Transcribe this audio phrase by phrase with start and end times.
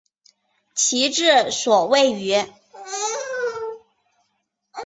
[0.73, 2.33] 其治所位于。